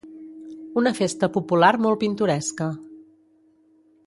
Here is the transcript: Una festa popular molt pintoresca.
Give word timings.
Una 0.81 0.93
festa 1.01 1.29
popular 1.37 1.71
molt 1.87 2.03
pintoresca. 2.05 2.71